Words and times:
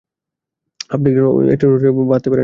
আপনি 0.89 1.07
একজন 1.09 1.25
অ্যাস্ট্রোনট 1.47 1.79
হয়েও 1.81 1.93
টাই 1.93 2.09
বাঁধতে 2.11 2.27
পারেন? 2.27 2.39